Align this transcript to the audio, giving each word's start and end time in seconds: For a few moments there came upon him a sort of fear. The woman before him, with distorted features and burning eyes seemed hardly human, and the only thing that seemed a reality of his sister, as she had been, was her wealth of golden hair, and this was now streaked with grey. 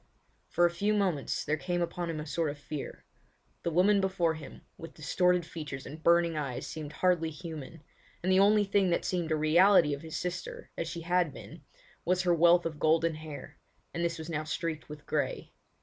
For 0.49 0.65
a 0.65 0.71
few 0.71 0.95
moments 0.95 1.45
there 1.45 1.57
came 1.57 1.79
upon 1.79 2.09
him 2.09 2.19
a 2.19 2.25
sort 2.25 2.49
of 2.49 2.57
fear. 2.57 3.05
The 3.61 3.69
woman 3.69 4.01
before 4.01 4.33
him, 4.33 4.61
with 4.75 4.95
distorted 4.95 5.45
features 5.45 5.85
and 5.85 6.01
burning 6.01 6.35
eyes 6.35 6.65
seemed 6.65 6.91
hardly 6.93 7.29
human, 7.29 7.83
and 8.23 8.31
the 8.31 8.39
only 8.39 8.63
thing 8.63 8.89
that 8.89 9.05
seemed 9.05 9.31
a 9.31 9.35
reality 9.35 9.93
of 9.93 10.01
his 10.01 10.17
sister, 10.17 10.71
as 10.75 10.87
she 10.87 11.01
had 11.01 11.31
been, 11.31 11.61
was 12.03 12.23
her 12.23 12.33
wealth 12.33 12.65
of 12.65 12.79
golden 12.79 13.13
hair, 13.13 13.59
and 13.93 14.03
this 14.03 14.17
was 14.17 14.27
now 14.27 14.43
streaked 14.43 14.89
with 14.89 15.05
grey. 15.05 15.53